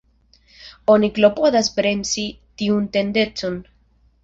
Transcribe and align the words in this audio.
Oni 0.93 1.09
klopodas 1.17 1.69
bremsi 1.77 2.25
tiun 2.63 2.91
tendencon. 2.99 3.63